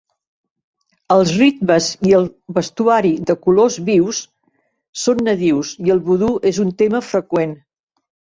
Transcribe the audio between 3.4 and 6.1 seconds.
colors vius són nadius, i el